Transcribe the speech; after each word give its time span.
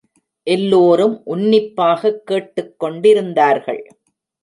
எல்லோரும் 0.47 1.21
உன்னிப்பாக 1.25 2.11
கேட்டுக்கொண்டிருந்தார்கள். 2.31 3.83